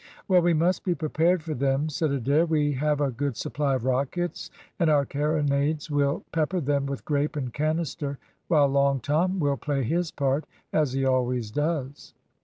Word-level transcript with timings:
"Well, 0.27 0.41
we 0.41 0.55
must 0.55 0.83
be 0.83 0.95
prepared 0.95 1.43
for 1.43 1.53
them," 1.53 1.87
said 1.87 2.09
Adair; 2.09 2.47
"we 2.47 2.71
have 2.71 3.01
a 3.01 3.11
good 3.11 3.37
supply 3.37 3.75
of 3.75 3.85
rockets, 3.85 4.49
and 4.79 4.89
our 4.89 5.05
carronades 5.05 5.91
will 5.91 6.23
pepper 6.31 6.59
them 6.59 6.87
with 6.87 7.05
grape 7.05 7.35
and 7.35 7.53
canister, 7.53 8.17
while 8.47 8.65
Long 8.67 8.99
Tom 8.99 9.39
will 9.39 9.57
play 9.57 9.83
his 9.83 10.09
part 10.09 10.45
as 10.73 10.93
he 10.93 11.05
always 11.05 11.51
does." 11.51 12.15